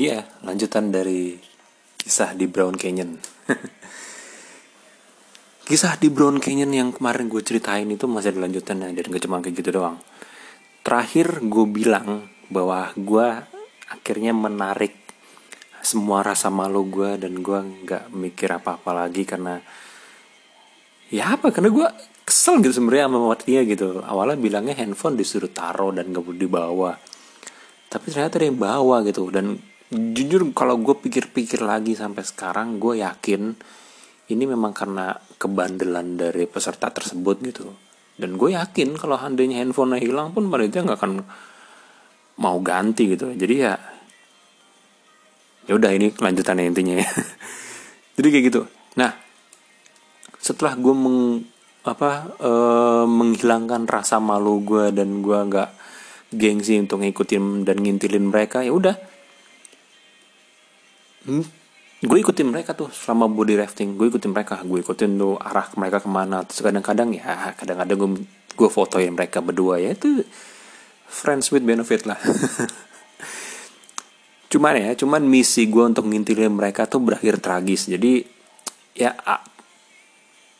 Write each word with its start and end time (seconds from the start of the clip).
Dia 0.00 0.24
lanjutan 0.40 0.88
dari 0.88 1.36
kisah 2.00 2.32
di 2.32 2.48
Brown 2.48 2.72
Canyon. 2.72 3.20
kisah 5.68 6.00
di 6.00 6.08
Brown 6.08 6.40
Canyon 6.40 6.72
yang 6.72 6.88
kemarin 6.96 7.28
gue 7.28 7.44
ceritain 7.44 7.84
itu 7.84 8.08
masih 8.08 8.32
ada 8.32 8.48
lanjutannya 8.48 8.96
dan 8.96 9.12
gak 9.12 9.22
cuma 9.28 9.44
kayak 9.44 9.60
gitu 9.60 9.76
doang. 9.76 10.00
Terakhir 10.80 11.44
gue 11.44 11.66
bilang 11.68 12.32
bahwa 12.48 12.88
gue 12.96 13.44
akhirnya 13.92 14.32
menarik 14.32 14.96
semua 15.84 16.24
rasa 16.24 16.48
malu 16.48 16.88
gue 16.88 17.20
dan 17.20 17.44
gue 17.44 17.60
nggak 17.84 18.08
mikir 18.08 18.56
apa-apa 18.56 19.04
lagi 19.04 19.28
karena 19.28 19.60
ya 21.12 21.36
apa 21.36 21.52
karena 21.52 21.68
gue 21.68 21.88
kesel 22.24 22.64
gitu 22.64 22.80
sebenarnya 22.80 23.12
sama 23.12 23.36
dia 23.36 23.60
gitu 23.68 24.00
awalnya 24.00 24.40
bilangnya 24.40 24.80
handphone 24.80 25.20
disuruh 25.20 25.52
taruh 25.52 25.92
dan 25.92 26.08
gak 26.08 26.24
boleh 26.24 26.40
dibawa 26.40 26.92
tapi 27.88 28.12
ternyata 28.12 28.38
dia 28.38 28.52
bawa 28.52 29.02
gitu 29.04 29.32
dan 29.32 29.69
jujur 29.90 30.46
kalau 30.54 30.78
gue 30.78 30.94
pikir-pikir 30.94 31.66
lagi 31.66 31.98
sampai 31.98 32.22
sekarang 32.22 32.78
gue 32.78 33.02
yakin 33.02 33.58
ini 34.30 34.44
memang 34.46 34.70
karena 34.70 35.10
kebandelan 35.36 36.14
dari 36.14 36.46
peserta 36.46 36.94
tersebut 36.94 37.36
gitu. 37.42 37.66
Dan 38.14 38.38
gue 38.38 38.54
yakin 38.54 38.94
kalau 38.94 39.18
handanya 39.18 39.58
handphone 39.58 39.98
hilang 39.98 40.30
pun 40.30 40.46
panitia 40.46 40.86
nggak 40.86 40.98
akan 41.02 41.12
mau 42.38 42.62
ganti 42.62 43.10
gitu. 43.10 43.34
Jadi 43.34 43.54
ya 43.58 43.74
ya 45.66 45.72
udah 45.74 45.90
ini 45.90 46.14
kelanjutannya 46.14 46.70
intinya 46.70 46.94
ya. 47.02 47.08
Jadi 48.16 48.28
kayak 48.30 48.44
gitu. 48.46 48.62
Nah 48.94 49.10
setelah 50.38 50.78
gue 50.78 50.94
meng 50.94 51.42
apa 51.80 52.36
e, 52.38 52.52
menghilangkan 53.08 53.90
rasa 53.90 54.22
malu 54.22 54.62
gue 54.62 54.94
dan 54.94 55.24
gue 55.24 55.34
nggak 55.34 55.70
gengsi 56.30 56.78
untuk 56.78 57.02
ngikutin 57.02 57.66
dan 57.66 57.82
ngintilin 57.82 58.30
mereka 58.30 58.62
ya 58.62 58.70
udah 58.70 59.09
hmm, 61.26 61.44
gue 62.00 62.18
ikutin 62.20 62.48
mereka 62.48 62.72
tuh 62.72 62.88
selama 62.88 63.28
body 63.28 63.60
rafting. 63.60 63.98
Gue 63.98 64.08
ikutin 64.08 64.32
mereka. 64.32 64.60
Gue 64.64 64.80
ikutin 64.80 65.20
tuh 65.20 65.36
arah 65.36 65.68
mereka 65.76 66.00
ke 66.00 66.08
mana. 66.08 66.44
Terus 66.46 66.64
kadang-kadang 66.64 67.12
ya 67.12 67.52
kadang-kadang 67.56 67.96
gue 67.96 68.10
gue 68.56 68.68
fotoin 68.68 69.12
mereka 69.12 69.44
berdua. 69.44 69.80
Ya 69.80 69.92
itu 69.92 70.24
friends 71.10 71.50
with 71.50 71.66
benefit 71.66 72.08
lah. 72.08 72.20
Cuman 74.50 74.74
ya 74.74 74.98
cuman 74.98 75.22
misi 75.22 75.70
gue 75.70 75.84
untuk 75.86 76.10
ngintilin 76.10 76.50
mereka 76.50 76.90
tuh 76.90 76.98
berakhir 76.98 77.38
tragis. 77.38 77.86
Jadi 77.86 78.26
ya 78.98 79.14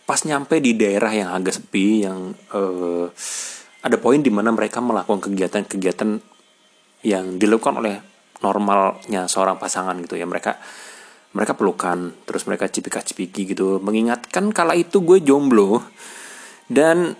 pas 0.06 0.20
nyampe 0.26 0.58
di 0.58 0.74
daerah 0.74 1.10
yang 1.10 1.30
agak 1.34 1.58
sepi 1.58 2.06
yang 2.06 2.34
uh, 2.54 3.06
ada 3.80 3.96
poin 3.98 4.18
di 4.18 4.30
mana 4.30 4.50
mereka 4.50 4.82
melakukan 4.82 5.30
kegiatan-kegiatan 5.30 6.18
yang 7.06 7.38
dilakukan 7.38 7.80
oleh 7.80 8.09
normalnya 8.40 9.28
seorang 9.28 9.56
pasangan 9.56 9.96
gitu 10.02 10.16
ya. 10.16 10.26
Mereka 10.28 10.56
mereka 11.30 11.54
pelukan 11.54 12.10
terus 12.26 12.42
mereka 12.50 12.66
cipika-cipiki 12.66 13.54
gitu 13.54 13.78
mengingatkan 13.78 14.50
kala 14.50 14.74
itu 14.74 14.98
gue 14.98 15.22
jomblo 15.22 15.78
dan 16.66 17.14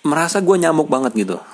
merasa 0.00 0.40
gue 0.40 0.56
nyamuk 0.56 0.88
banget 0.88 1.12
gitu. 1.16 1.36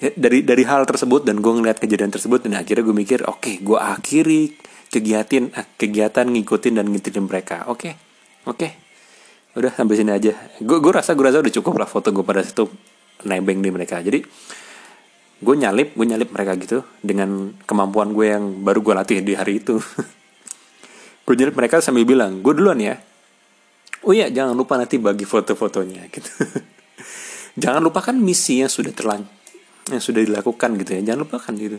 Ya, 0.00 0.08
dari 0.16 0.40
dari 0.40 0.64
hal 0.64 0.88
tersebut 0.88 1.28
dan 1.28 1.44
gue 1.44 1.52
ngeliat 1.52 1.76
kejadian 1.76 2.08
tersebut 2.08 2.48
dan 2.48 2.56
akhirnya 2.56 2.88
gue 2.88 2.96
mikir 2.96 3.20
oke 3.28 3.44
okay, 3.44 3.54
gue 3.60 3.76
akhiri 3.76 4.56
kegiatan 4.88 5.52
eh, 5.52 5.66
kegiatan 5.76 6.24
ngikutin 6.24 6.80
dan 6.80 6.88
ngikutin 6.88 7.24
mereka. 7.28 7.68
Oke 7.68 7.92
okay, 7.92 7.92
oke. 8.48 8.64
Okay. 8.64 9.60
udah 9.60 9.68
sampai 9.68 10.00
sini 10.00 10.08
aja. 10.08 10.32
Gue 10.56 10.80
gue 10.80 10.88
rasa 10.88 11.12
gue 11.12 11.20
rasa 11.20 11.44
udah 11.44 11.52
cukup 11.52 11.84
lah 11.84 11.84
foto 11.84 12.16
gue 12.16 12.24
pada 12.24 12.40
situ 12.40 12.64
nebeng 13.28 13.60
di 13.60 13.68
mereka. 13.68 14.00
Jadi 14.00 14.24
gue 15.40 15.54
nyalip 15.56 15.96
gue 15.96 16.06
nyalip 16.06 16.28
mereka 16.36 16.52
gitu 16.60 16.84
dengan 17.00 17.56
kemampuan 17.64 18.12
gue 18.12 18.26
yang 18.28 18.44
baru 18.60 18.84
gue 18.84 18.94
latih 18.94 19.18
di 19.24 19.32
hari 19.32 19.64
itu. 19.64 19.80
Gue 21.30 21.38
nyalip 21.38 21.54
mereka 21.54 21.78
sambil 21.78 22.02
bilang 22.02 22.42
gue 22.42 22.50
duluan 22.50 22.82
ya. 22.82 22.98
Oh 24.02 24.10
iya 24.10 24.26
jangan 24.34 24.58
lupa 24.58 24.74
nanti 24.74 24.98
bagi 24.98 25.22
foto-fotonya 25.22 26.08
gitu. 26.14 26.26
Jangan 27.54 27.78
lupakan 27.86 28.18
misi 28.18 28.58
yang 28.58 28.72
sudah 28.72 28.90
terlanjur 28.90 29.30
yang 29.90 30.02
sudah 30.02 30.26
dilakukan 30.26 30.74
gitu 30.82 30.90
ya. 30.98 31.00
Jangan 31.06 31.20
lupakan 31.22 31.52
gitu. 31.54 31.78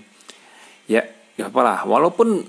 Ya 0.87 1.03
ya 1.35 1.51
apalah 1.51 1.83
walaupun 1.83 2.47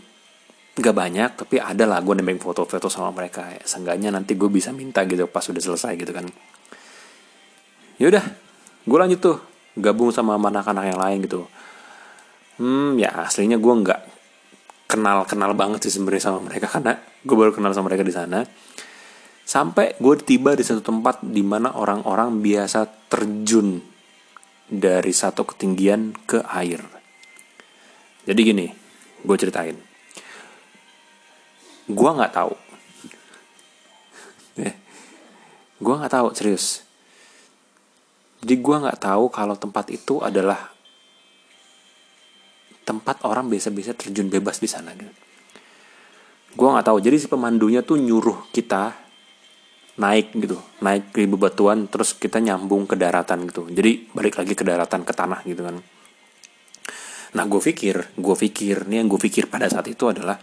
nggak 0.72 0.94
banyak 0.96 1.30
tapi 1.36 1.60
ada 1.60 1.84
lah 1.84 1.98
gue 2.00 2.14
nembeng 2.22 2.38
foto-foto 2.38 2.86
sama 2.86 3.10
mereka. 3.10 3.50
Ya, 3.50 3.66
seenggaknya 3.66 4.14
nanti 4.14 4.38
gue 4.38 4.46
bisa 4.46 4.70
minta 4.70 5.02
gitu 5.02 5.26
pas 5.26 5.42
sudah 5.42 5.58
selesai 5.58 5.98
gitu 5.98 6.14
kan. 6.14 6.30
Ya 7.98 8.14
udah 8.14 8.24
gue 8.86 8.98
lanjut 8.98 9.18
tuh 9.18 9.51
gabung 9.78 10.12
sama 10.12 10.36
anak-anak 10.36 10.84
yang 10.92 11.00
lain 11.00 11.18
gitu 11.24 11.48
hmm 12.60 13.00
ya 13.00 13.24
aslinya 13.24 13.56
gue 13.56 13.74
nggak 13.84 14.00
kenal 14.90 15.24
kenal 15.24 15.56
banget 15.56 15.88
sih 15.88 15.96
sebenarnya 15.96 16.32
sama 16.32 16.44
mereka 16.44 16.68
karena 16.68 17.00
gue 17.00 17.36
baru 17.36 17.52
kenal 17.56 17.72
sama 17.72 17.88
mereka 17.88 18.04
di 18.04 18.12
sana 18.12 18.44
sampai 19.42 19.96
gue 19.98 20.14
tiba 20.22 20.52
di 20.52 20.64
satu 20.64 20.84
tempat 20.84 21.24
di 21.24 21.40
mana 21.40 21.74
orang-orang 21.76 22.40
biasa 22.40 23.08
terjun 23.08 23.92
dari 24.72 25.12
satu 25.12 25.44
ketinggian 25.44 26.16
ke 26.24 26.40
air. 26.48 26.80
Jadi 28.24 28.40
gini, 28.40 28.66
gue 29.20 29.36
ceritain. 29.36 29.76
Gue 31.92 32.10
nggak 32.16 32.32
tahu. 32.32 32.54
Gue 35.82 35.94
nggak 35.98 36.14
tahu 36.14 36.30
serius. 36.30 36.86
Jadi 38.42 38.54
gue 38.58 38.76
nggak 38.82 38.98
tahu 38.98 39.30
kalau 39.30 39.54
tempat 39.54 39.86
itu 39.94 40.18
adalah 40.18 40.58
tempat 42.82 43.22
orang 43.22 43.46
biasa-biasa 43.46 43.94
terjun 43.94 44.26
bebas 44.26 44.58
di 44.58 44.66
sana. 44.66 44.90
Gitu. 44.98 45.14
Gue 46.58 46.68
nggak 46.68 46.90
tahu. 46.90 46.98
Jadi 46.98 47.16
si 47.22 47.26
pemandunya 47.30 47.86
tuh 47.86 48.02
nyuruh 48.02 48.50
kita 48.50 49.02
naik 50.00 50.32
gitu 50.32 50.56
naik 50.80 51.12
ke 51.12 51.28
bebatuan 51.28 51.84
terus 51.84 52.16
kita 52.16 52.40
nyambung 52.40 52.88
ke 52.88 52.96
daratan 52.96 53.44
gitu 53.44 53.68
jadi 53.68 54.08
balik 54.16 54.40
lagi 54.40 54.56
ke 54.56 54.64
daratan 54.64 55.04
ke 55.04 55.12
tanah 55.12 55.44
gitu 55.44 55.68
kan 55.68 55.76
nah 57.36 57.44
gue 57.44 57.60
pikir 57.60 58.16
gue 58.16 58.36
pikir 58.36 58.88
nih 58.88 59.04
yang 59.04 59.08
gue 59.08 59.20
pikir 59.20 59.52
pada 59.52 59.68
saat 59.68 59.84
itu 59.92 60.08
adalah 60.08 60.40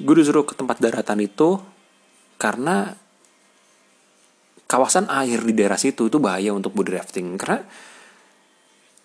gue 0.00 0.14
disuruh 0.16 0.48
ke 0.48 0.56
tempat 0.56 0.80
daratan 0.80 1.20
itu 1.20 1.60
karena 2.40 2.96
kawasan 4.74 5.06
air 5.06 5.38
di 5.38 5.54
daerah 5.54 5.78
situ 5.78 6.10
itu 6.10 6.18
bahaya 6.18 6.50
untuk 6.50 6.74
body 6.74 6.98
rafting. 6.98 7.38
Karena 7.38 7.62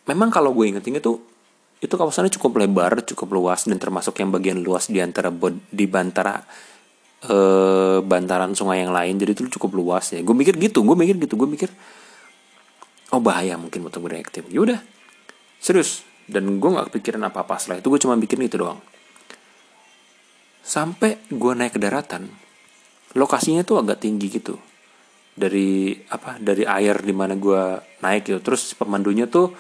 memang 0.09 0.33
kalau 0.33 0.49
gue 0.57 0.65
inget-inget 0.73 1.05
tuh 1.05 1.21
itu 1.79 1.93
kawasannya 1.93 2.33
cukup 2.33 2.65
lebar 2.65 3.05
cukup 3.05 3.29
luas 3.37 3.69
dan 3.69 3.77
termasuk 3.77 4.17
yang 4.17 4.33
bagian 4.33 4.65
luas 4.65 4.89
di 4.89 4.97
antara 4.97 5.29
di 5.69 5.85
antara 5.93 6.41
eh, 7.29 8.01
bantaran 8.01 8.57
sungai 8.57 8.81
yang 8.81 8.89
lain. 8.89 9.21
Jadi 9.21 9.37
itu 9.37 9.61
cukup 9.61 9.77
luas 9.77 10.09
ya. 10.09 10.25
Gue 10.25 10.33
mikir 10.33 10.57
gitu 10.57 10.81
gue 10.81 10.97
mikir 10.97 11.21
gitu 11.21 11.37
gue 11.37 11.45
mikir 11.45 11.69
oh 13.13 13.21
bahaya 13.21 13.53
mungkin 13.61 13.85
untuk 13.85 14.09
bereaktif 14.09 14.49
yaudah 14.49 14.81
serius. 15.61 16.01
Dan 16.25 16.57
gue 16.57 16.69
nggak 16.69 16.89
kepikiran 16.89 17.29
apa 17.29 17.45
apa 17.45 17.61
setelah 17.61 17.77
itu. 17.77 17.93
Gue 17.93 18.01
cuma 18.01 18.17
bikin 18.17 18.41
itu 18.41 18.57
doang. 18.57 18.81
Sampai 20.65 21.21
gue 21.29 21.53
naik 21.53 21.77
ke 21.77 21.79
daratan 21.81 22.25
lokasinya 23.17 23.65
tuh 23.65 23.81
agak 23.81 24.05
tinggi 24.05 24.29
gitu 24.29 24.68
dari 25.39 25.95
apa 26.11 26.35
dari 26.35 26.67
air 26.67 26.99
di 26.99 27.15
mana 27.15 27.39
gue 27.39 27.79
naik 28.03 28.27
gitu. 28.27 28.39
Terus 28.43 28.75
pemandunya 28.75 29.31
tuh 29.31 29.55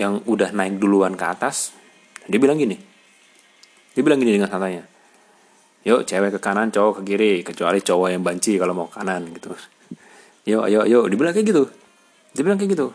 yang 0.00 0.24
udah 0.24 0.56
naik 0.56 0.80
duluan 0.80 1.12
ke 1.12 1.24
atas 1.28 1.76
dia 2.24 2.40
bilang 2.40 2.56
gini. 2.56 2.80
Dia 3.92 4.00
bilang 4.00 4.16
gini 4.16 4.40
dengan 4.40 4.48
santainya 4.48 4.90
yuk 5.80 6.04
cewek 6.04 6.36
ke 6.36 6.40
kanan 6.40 6.68
cowok 6.68 7.00
ke 7.00 7.02
kiri 7.14 7.32
kecuali 7.40 7.80
cowok 7.80 8.08
yang 8.12 8.20
banci 8.20 8.60
kalau 8.60 8.76
mau 8.76 8.86
ke 8.88 9.00
kanan 9.00 9.32
gitu. 9.32 9.56
Yuk 10.48 10.64
yuk 10.68 10.84
yuk 10.88 11.04
dibilang 11.08 11.32
kayak 11.32 11.46
gitu. 11.48 11.64
Dibilang 12.36 12.58
kayak 12.60 12.72
gitu. 12.76 12.86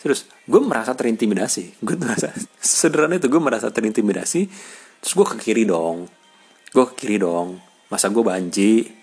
Terus 0.00 0.28
gue 0.44 0.60
merasa 0.60 0.92
terintimidasi. 0.92 1.80
Gue 1.80 1.96
merasa 1.96 2.32
sederhana 2.60 3.16
itu 3.16 3.28
gue 3.32 3.40
merasa 3.40 3.72
terintimidasi 3.72 4.40
terus 5.00 5.12
gue 5.16 5.26
ke 5.36 5.36
kiri 5.40 5.64
dong. 5.64 6.04
Gue 6.72 6.84
ke 6.92 7.04
kiri 7.04 7.16
dong. 7.16 7.56
Masa 7.88 8.12
gue 8.12 8.20
banci 8.20 8.99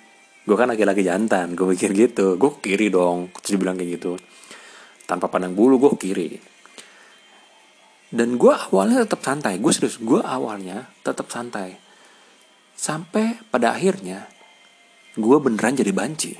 gue 0.47 0.55
kan 0.55 0.71
laki-laki 0.71 1.03
jantan 1.03 1.53
gue 1.53 1.67
mikir 1.67 1.91
gitu 1.91 2.39
gue 2.39 2.51
kiri 2.63 2.87
dong 2.87 3.35
terus 3.35 3.51
dibilang 3.51 3.75
kayak 3.75 3.99
gitu 3.99 4.15
tanpa 5.03 5.27
pandang 5.27 5.51
bulu 5.51 5.75
gue 5.75 5.91
kiri 5.99 6.29
dan 8.07 8.39
gue 8.39 8.53
awalnya 8.55 9.03
tetap 9.03 9.19
santai 9.19 9.59
gue 9.59 9.71
serius 9.75 9.99
gue 9.99 10.23
awalnya 10.23 10.87
tetap 11.03 11.27
santai 11.27 11.87
Sampai 12.77 13.41
pada 13.49 13.73
akhirnya 13.73 14.29
gue 15.17 15.37
beneran 15.41 15.73
jadi 15.73 15.89
banci. 15.89 16.37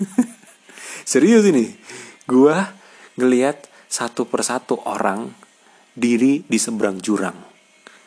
Serius 1.04 1.44
ini. 1.44 1.68
Gue 2.24 2.56
ngeliat 3.20 3.68
satu 3.84 4.24
persatu 4.24 4.80
orang 4.88 5.28
diri 5.92 6.40
di 6.48 6.56
seberang 6.56 6.96
jurang. 7.04 7.36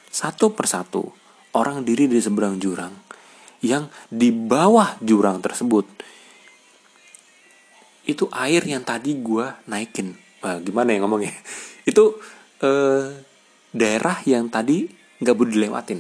Satu 0.10 0.50
persatu 0.58 1.14
orang 1.54 1.86
diri 1.86 2.10
di 2.10 2.18
seberang 2.18 2.58
jurang. 2.58 2.90
Yang 3.60 3.92
di 4.08 4.32
bawah 4.32 4.96
jurang 5.04 5.44
tersebut. 5.44 5.86
Itu 8.08 8.32
air 8.32 8.64
yang 8.66 8.82
tadi 8.82 9.20
gue 9.20 9.46
naikin. 9.70 10.16
Nah, 10.42 10.58
gimana 10.64 10.96
ya 10.96 11.04
ngomongnya? 11.04 11.34
Itu 11.90 12.18
eh, 12.64 13.20
daerah 13.76 14.18
yang 14.24 14.48
tadi 14.48 14.88
nggak 15.20 15.36
boleh 15.36 15.52
dilewatin. 15.52 16.00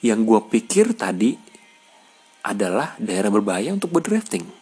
Yang 0.00 0.20
gue 0.24 0.40
pikir 0.58 0.86
tadi 0.96 1.36
adalah 2.46 2.96
daerah 2.96 3.28
berbahaya 3.28 3.74
untuk 3.74 3.92
berdrifting 3.92 4.58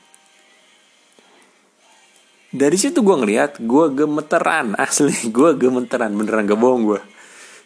dari 2.57 2.81
situ 2.81 3.05
gue 3.05 3.17
ngeliat 3.21 3.61
gue 3.61 3.85
gemeteran 3.93 4.73
asli. 4.81 5.29
Gue 5.29 5.53
gemeteran 5.61 6.17
beneran 6.17 6.49
gak 6.49 6.61
bohong 6.61 6.83
gue 6.89 7.01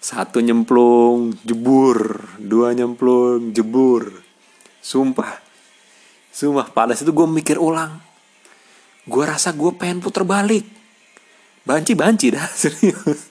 satu 0.00 0.41
nyemplung 0.41 1.37
jebur. 1.44 2.25
Dua 2.41 2.73
nyemplung 2.73 3.52
jebur. 3.52 4.25
Sumpah. 4.81 5.37
Sumpah 6.32 6.73
pada 6.73 6.97
situ 6.97 7.12
gue 7.12 7.29
mikir 7.29 7.61
ulang. 7.61 8.00
Gue 9.05 9.29
rasa 9.29 9.52
gue 9.52 9.70
pengen 9.76 10.00
puter 10.00 10.25
balik. 10.25 10.64
Banci 11.69 11.93
banci 11.93 12.32
dah 12.32 12.49
serius. 12.61 13.29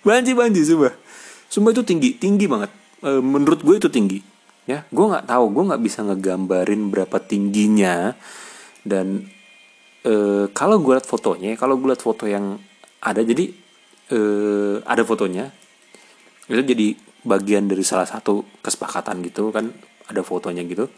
Banci 0.00 0.32
banci 0.32 0.64
sumpah. 0.64 0.96
Sumpah 1.52 1.70
itu 1.76 1.84
tinggi 1.84 2.16
tinggi 2.16 2.48
banget. 2.48 2.72
E, 3.04 3.20
menurut 3.20 3.60
gue 3.60 3.76
itu 3.76 3.92
tinggi. 3.92 4.24
Ya 4.64 4.88
gue 4.88 5.04
nggak 5.04 5.28
tahu. 5.28 5.44
Gue 5.52 5.64
nggak 5.68 5.82
bisa 5.84 6.00
ngegambarin 6.08 6.88
berapa 6.88 7.20
tingginya. 7.20 8.16
Dan 8.80 9.28
e, 10.08 10.48
kalau 10.56 10.80
gue 10.80 10.96
liat 10.96 11.04
fotonya 11.04 11.52
kalau 11.60 11.76
gue 11.76 11.92
liat 11.92 12.00
foto 12.00 12.24
yang 12.24 12.56
ada 13.04 13.20
jadi 13.20 13.52
e, 14.08 14.18
ada 14.88 15.04
fotonya 15.04 15.52
itu 16.48 16.62
jadi 16.64 16.96
bagian 17.28 17.68
dari 17.68 17.84
salah 17.84 18.08
satu 18.08 18.40
kesepakatan 18.64 19.20
gitu 19.28 19.52
kan 19.52 19.68
ada 20.08 20.24
fotonya 20.24 20.64
gitu. 20.64 20.88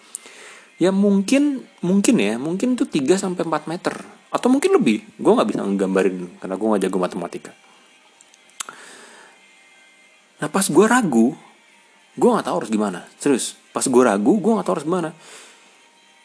Ya 0.81 0.94
mungkin 0.94 1.67
mungkin 1.85 2.14
ya 2.17 2.41
mungkin 2.41 2.79
itu 2.79 2.87
3 2.87 3.19
sampai 3.20 3.44
4 3.44 3.69
meter. 3.69 3.94
Atau 4.31 4.49
mungkin 4.49 4.79
lebih. 4.79 5.02
Gue 5.19 5.32
nggak 5.35 5.49
bisa 5.50 5.61
nggambarin 5.67 6.38
karena 6.38 6.55
gue 6.55 6.67
nggak 6.70 6.82
jago 6.87 6.99
matematika. 7.02 7.52
Nah 10.41 10.49
pas 10.49 10.64
gue 10.64 10.87
ragu 10.87 11.37
gue 12.17 12.31
nggak 12.31 12.47
tahu 12.47 12.56
harus 12.62 12.70
gimana. 12.73 13.05
Serius 13.19 13.58
pas 13.75 13.82
gue 13.85 14.02
ragu 14.02 14.38
gue 14.38 14.52
nggak 14.55 14.67
tahu 14.67 14.75
harus 14.79 14.87
gimana. 14.87 15.11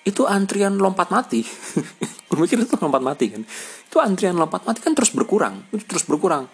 Itu 0.05 0.29
antrian 0.29 0.77
lompat 0.77 1.09
mati. 1.09 1.41
Gue 2.29 2.37
mikir 2.37 2.61
itu 2.61 2.77
lompat 2.77 3.01
mati 3.01 3.25
kan. 3.33 3.41
Itu 3.89 3.97
antrian 3.97 4.37
lompat 4.37 4.69
mati 4.69 4.85
kan 4.85 4.93
terus 4.93 5.09
berkurang. 5.09 5.65
Itu 5.73 5.81
terus 5.81 6.05
berkurang. 6.05 6.45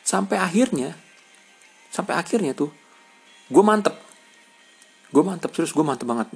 Sampai 0.00 0.40
akhirnya 0.40 0.96
sampai 1.94 2.18
akhirnya 2.18 2.58
tuh 2.58 2.74
gue 3.46 3.62
mantep. 3.62 3.94
Gue 5.14 5.22
mantep 5.22 5.54
terus 5.54 5.70
gue 5.70 5.86
mantep 5.86 6.10
banget. 6.10 6.26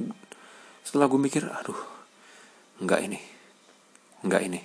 Setelah 0.87 1.11
gue 1.11 1.19
mikir 1.19 1.43
aduh 1.51 1.75
nggak 2.79 3.01
ini 3.11 3.19
nggak 4.23 4.43
ini. 4.47 4.61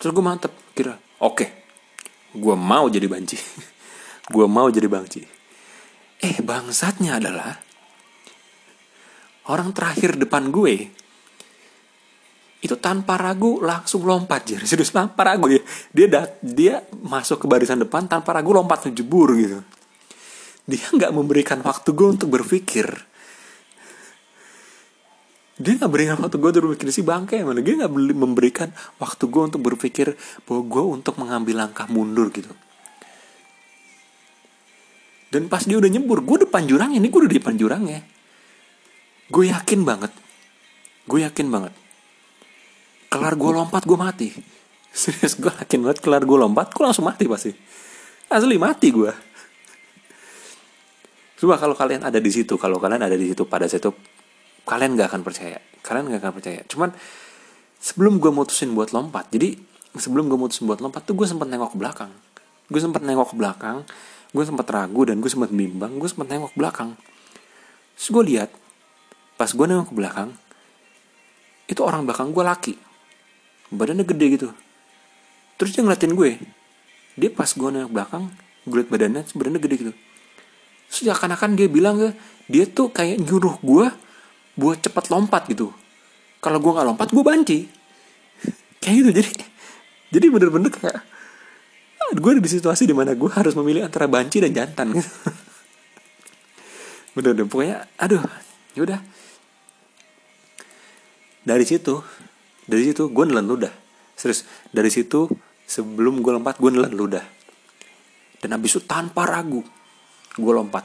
Terus 0.00 0.12
gue 0.16 0.24
mantep 0.24 0.52
kira 0.72 0.96
oke 1.20 1.36
okay, 1.36 1.48
gue 2.32 2.56
mau 2.56 2.88
jadi 2.88 3.04
banci 3.04 3.36
gue 4.34 4.46
mau 4.48 4.72
jadi 4.72 4.88
banci. 4.88 5.20
Eh 6.16 6.40
bangsatnya 6.40 7.20
adalah 7.20 7.52
orang 9.52 9.76
terakhir 9.76 10.16
depan 10.16 10.48
gue 10.48 11.05
itu 12.64 12.72
tanpa 12.80 13.20
ragu 13.20 13.60
langsung 13.60 14.08
lompat 14.08 14.48
jadi 14.48 14.64
serius 14.64 14.88
tanpa 14.88 15.28
ragu 15.28 15.52
ya. 15.52 15.60
Dia 15.92 16.06
dat 16.08 16.40
dia 16.40 16.80
masuk 17.04 17.44
ke 17.44 17.46
barisan 17.46 17.84
depan 17.84 18.08
tanpa 18.08 18.32
ragu 18.32 18.56
lompat 18.56 18.88
jebur 18.88 19.36
gitu. 19.36 19.60
Dia 20.66 20.82
nggak 20.88 21.12
memberikan 21.12 21.60
waktu 21.60 21.92
gue 21.92 22.08
untuk 22.16 22.32
berpikir. 22.32 22.88
Dia 25.56 25.72
nggak 25.78 25.88
berikan 25.92 26.16
waktu 26.20 26.36
gue 26.36 26.48
untuk 26.56 26.64
berpikir 26.72 26.88
si 26.90 27.04
bangke 27.04 27.44
mana. 27.44 27.60
Dia 27.60 27.86
nggak 27.86 27.92
memberikan 28.16 28.72
waktu 28.98 29.24
gue 29.28 29.42
untuk 29.52 29.60
berpikir 29.60 30.16
bahwa 30.48 30.62
gue 30.64 30.84
untuk 30.96 31.14
mengambil 31.20 31.68
langkah 31.68 31.86
mundur 31.92 32.32
gitu. 32.32 32.50
Dan 35.28 35.52
pas 35.52 35.60
dia 35.60 35.76
udah 35.76 35.90
nyebur 35.92 36.24
gue 36.24 36.48
depan 36.48 36.64
jurang 36.64 36.96
ini 36.96 37.12
gue 37.12 37.20
udah 37.20 37.30
di 37.30 37.36
depan 37.36 37.54
jurangnya 37.60 38.00
gue 39.28 39.44
yakin 39.52 39.80
banget. 39.84 40.12
Gue 41.06 41.22
yakin 41.22 41.46
banget 41.52 41.85
kelar 43.16 43.34
gue 43.34 43.52
lompat 43.56 43.82
gue 43.88 43.98
mati 43.98 44.28
serius 44.92 45.40
gue 45.40 45.52
yakin 45.52 45.80
banget 45.82 45.98
kelar 46.04 46.22
gue 46.22 46.38
lompat 46.38 46.72
gue 46.72 46.84
langsung 46.84 47.08
mati 47.08 47.24
pasti 47.24 47.52
asli 48.28 48.56
mati 48.60 48.88
gue 48.92 49.12
Coba 51.36 51.60
kalau 51.60 51.76
kalian 51.76 52.00
ada 52.00 52.16
di 52.16 52.32
situ, 52.32 52.56
kalau 52.56 52.80
kalian 52.80 53.04
ada 53.04 53.12
di 53.12 53.28
situ 53.28 53.44
pada 53.44 53.68
situ, 53.68 53.92
kalian 54.64 54.96
gak 54.96 55.12
akan 55.12 55.20
percaya. 55.20 55.60
Kalian 55.84 56.08
gak 56.08 56.24
akan 56.24 56.32
percaya. 56.32 56.60
Cuman 56.64 56.96
sebelum 57.76 58.16
gue 58.16 58.32
mutusin 58.32 58.72
buat 58.72 58.96
lompat, 58.96 59.28
jadi 59.28 59.52
sebelum 60.00 60.32
gue 60.32 60.38
mutusin 60.40 60.64
buat 60.64 60.80
lompat 60.80 61.04
tuh 61.04 61.12
gue 61.12 61.28
sempat 61.28 61.44
nengok 61.52 61.76
ke 61.76 61.78
belakang. 61.78 62.08
Gue 62.72 62.80
sempat 62.80 63.04
nengok 63.04 63.28
ke 63.30 63.36
belakang, 63.36 63.84
gue 64.32 64.44
sempat 64.48 64.64
ragu 64.72 65.04
dan 65.04 65.20
gue 65.20 65.28
sempat 65.28 65.52
bimbang, 65.52 66.00
gue 66.00 66.08
sempat 66.08 66.26
nengok 66.32 66.56
ke 66.56 66.58
belakang. 66.58 66.96
Terus 68.00 68.08
gue 68.16 68.24
lihat, 68.32 68.50
pas 69.36 69.52
gue 69.52 69.66
nengok 69.68 69.92
ke 69.92 69.94
belakang, 69.94 70.32
itu 71.68 71.80
orang 71.84 72.08
belakang 72.08 72.32
gue 72.32 72.44
laki 72.48 72.74
badannya 73.72 74.04
gede 74.06 74.26
gitu. 74.38 74.48
Terus 75.56 75.70
dia 75.72 75.82
ngeliatin 75.82 76.12
gue. 76.12 76.30
Dia 77.16 77.30
pas 77.32 77.48
gue 77.48 77.68
nengok 77.72 77.92
belakang 77.92 78.28
gue 78.66 78.76
liat 78.82 78.90
badannya 78.90 79.22
badannya 79.32 79.60
gede 79.62 79.74
gitu. 79.78 79.92
Seakan-akan 80.90 81.58
dia 81.58 81.66
bilang 81.70 81.98
ke 81.98 82.08
dia 82.46 82.64
tuh 82.66 82.90
kayak 82.90 83.22
nyuruh 83.22 83.58
gue 83.62 83.86
buat 84.58 84.78
cepat 84.82 85.10
lompat 85.10 85.48
gitu. 85.50 85.74
Kalau 86.42 86.58
gue 86.62 86.72
nggak 86.72 86.86
lompat 86.86 87.08
gue 87.10 87.24
banci. 87.24 87.58
Kayak 88.84 88.94
gitu 89.02 89.10
jadi 89.18 89.30
jadi 90.06 90.26
bener-bener 90.30 90.70
kayak 90.70 91.02
ah, 91.98 92.10
gue 92.14 92.32
di 92.38 92.46
situasi 92.46 92.86
di 92.86 92.94
mana 92.94 93.18
gue 93.18 93.26
harus 93.26 93.58
memilih 93.58 93.82
antara 93.82 94.06
banci 94.06 94.38
dan 94.38 94.54
jantan. 94.54 94.94
Gitu 94.96 95.10
bener 97.16 97.32
bener 97.32 97.48
pokoknya 97.48 97.76
aduh 97.96 98.20
yaudah 98.76 99.00
dari 101.48 101.64
situ 101.64 102.04
dari 102.66 102.82
situ 102.82 103.08
gue 103.08 103.24
nelen 103.24 103.46
ludah. 103.46 103.70
Serius 104.18 104.42
dari 104.74 104.90
situ 104.90 105.30
sebelum 105.64 106.18
gue 106.18 106.34
lompat 106.34 106.58
gue 106.58 106.70
nelen 106.74 106.94
ludah. 106.94 107.22
Dan 108.42 108.58
abis 108.58 108.76
itu 108.76 108.82
tanpa 108.84 109.24
ragu 109.24 109.62
gue 110.34 110.52
lompat. 110.52 110.82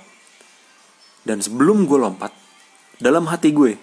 Dan 1.26 1.42
sebelum 1.42 1.90
gue 1.90 1.98
lompat 1.98 2.34
dalam 3.02 3.26
hati 3.30 3.50
gue 3.50 3.74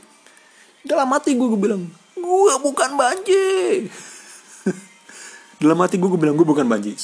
dalam 0.86 1.10
hati 1.10 1.34
gue 1.34 1.46
gue 1.50 1.60
bilang 1.60 1.82
gue 2.14 2.54
bukan 2.62 2.90
banji. 2.94 3.86
Dalam 5.58 5.74
hati 5.82 5.98
gue 5.98 6.06
gue 6.06 6.20
bilang 6.22 6.38
gue 6.38 6.46
bukan 6.46 6.70
banji. 6.70 6.94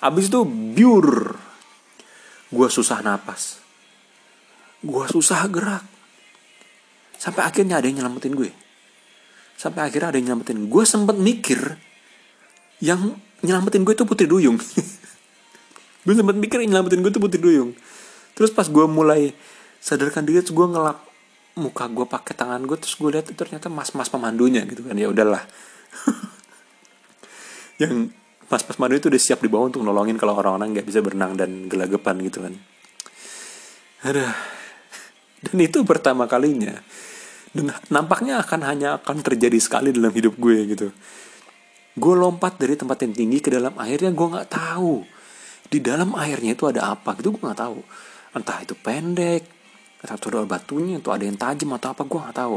Abis 0.00 0.32
itu 0.32 0.40
biur. 0.48 1.36
Gue 2.48 2.68
susah 2.72 3.04
napas. 3.04 3.60
Gue 4.80 5.04
susah 5.12 5.44
gerak. 5.52 5.84
Sampai 7.20 7.44
akhirnya 7.44 7.76
ada 7.76 7.84
yang 7.84 8.00
nyelamatin 8.00 8.32
gue 8.32 8.48
sampai 9.58 9.90
akhirnya 9.90 10.14
ada 10.14 10.16
yang 10.22 10.32
nyelamatin. 10.32 10.70
Gue 10.70 10.86
sempet 10.86 11.18
mikir 11.18 11.58
yang 12.78 13.18
nyelamatin 13.42 13.82
gue 13.82 13.94
itu 13.94 14.06
Putri 14.06 14.30
Duyung. 14.30 14.54
Gue 16.06 16.14
sempet 16.16 16.38
mikir 16.38 16.62
yang 16.64 16.78
nyelamatin 16.78 17.04
gue 17.04 17.12
itu 17.12 17.20
Putri 17.20 17.36
Duyung. 17.42 17.76
Terus 18.32 18.48
pas 18.48 18.64
gue 18.64 18.86
mulai 18.88 19.36
sadarkan 19.82 20.24
diri 20.24 20.40
gue 20.40 20.66
ngelap 20.72 21.04
muka 21.58 21.84
gue 21.90 22.06
pakai 22.06 22.38
tangan 22.38 22.62
gue 22.64 22.78
terus 22.78 22.94
gue 22.96 23.10
lihat 23.12 23.26
itu 23.28 23.36
ternyata 23.36 23.68
mas-mas 23.68 24.08
pemandunya 24.08 24.64
gitu 24.64 24.86
kan. 24.88 24.96
Ya 24.96 25.10
udahlah. 25.10 25.44
Yang 27.82 28.14
mas-mas 28.48 28.78
pemandu 28.78 28.96
itu 28.96 29.12
udah 29.12 29.20
siap 29.20 29.44
di 29.44 29.50
bawah 29.52 29.68
untuk 29.68 29.84
nolongin 29.84 30.16
kalau 30.16 30.38
orang-orang 30.38 30.80
nggak 30.80 30.86
bisa 30.88 31.04
berenang 31.04 31.36
dan 31.36 31.68
gelagapan 31.68 32.16
gitu 32.24 32.40
kan. 32.40 32.54
Ada 34.06 34.32
dan 35.38 35.56
itu 35.60 35.84
pertama 35.86 36.26
kalinya 36.26 36.82
dan 37.52 37.72
nampaknya 37.88 38.44
akan 38.44 38.60
hanya 38.64 38.88
akan 39.00 39.24
terjadi 39.24 39.56
sekali 39.56 39.88
dalam 39.94 40.12
hidup 40.12 40.36
gue 40.36 40.58
gitu. 40.68 40.88
Gue 41.98 42.14
lompat 42.14 42.60
dari 42.60 42.76
tempat 42.76 43.00
yang 43.02 43.14
tinggi 43.16 43.38
ke 43.40 43.48
dalam 43.50 43.74
airnya 43.80 44.12
gue 44.12 44.26
nggak 44.28 44.50
tahu. 44.52 45.02
Di 45.68 45.78
dalam 45.80 46.12
airnya 46.16 46.52
itu 46.54 46.64
ada 46.68 46.92
apa 46.92 47.16
gitu 47.18 47.34
gue 47.34 47.42
nggak 47.42 47.60
tahu. 47.60 47.78
Entah 48.36 48.58
itu 48.62 48.74
pendek 48.76 49.42
atau 49.98 50.30
ada 50.30 50.46
batunya 50.46 51.02
atau 51.02 51.10
ada 51.10 51.26
yang 51.26 51.34
tajam 51.34 51.74
atau 51.74 51.88
apa 51.90 52.02
gue 52.04 52.18
nggak 52.20 52.36
tahu. 52.36 52.56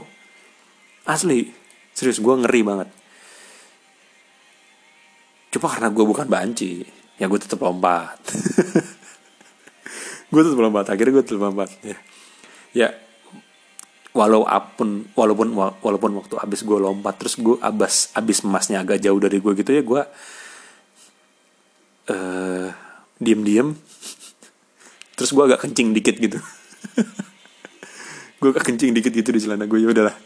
Asli 1.07 1.50
serius 1.95 2.19
gue 2.19 2.36
ngeri 2.43 2.62
banget. 2.62 2.89
Coba 5.51 5.67
karena 5.75 5.89
gue 5.91 6.05
bukan 6.05 6.27
banci 6.27 6.83
ya 7.17 7.25
gue 7.31 7.39
tetap 7.39 7.62
lompat. 7.63 8.17
Gue 10.31 10.48
tetap 10.48 10.63
lompat 10.63 10.88
akhirnya 10.88 11.19
gue 11.19 11.25
tetap 11.27 11.43
lompat 11.43 11.69
ya. 11.83 11.98
Ya 12.71 12.89
walaupun 14.12 15.08
walaupun 15.15 15.48
walaupun 15.56 16.12
waktu 16.20 16.36
abis 16.36 16.68
gue 16.68 16.75
lompat 16.75 17.15
terus 17.15 17.39
gue 17.39 17.56
abis 17.63 18.12
abis 18.12 18.44
emasnya 18.44 18.84
agak 18.84 19.00
jauh 19.00 19.20
dari 19.20 19.39
gue 19.39 19.53
gitu 19.56 19.72
ya 19.72 19.84
gue 19.84 20.01
uh, 22.12 22.68
diem 23.22 23.41
diem 23.41 23.70
terus 25.15 25.32
gue 25.32 25.44
agak 25.46 25.62
kencing 25.63 25.94
dikit 25.94 26.18
gitu. 26.18 26.39
Gue 28.41 28.50
agak 28.50 28.74
kencing 28.74 28.89
dikit 28.89 29.13
gitu 29.13 29.30
di 29.30 29.38
celana 29.38 29.70
gue 29.70 29.77
ya 29.77 29.94
udahlah. 29.94 30.18